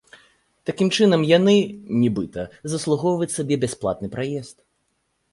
[0.67, 1.53] Такім чынам яны,
[2.03, 4.57] нібыта, заслугоўваюць сабе бясплатны праезд.